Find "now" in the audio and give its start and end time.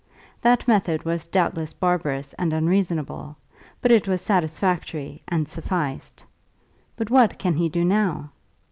7.85-8.31